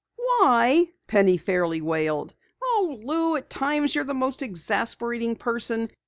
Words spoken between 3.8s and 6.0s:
you're the most exasperating person.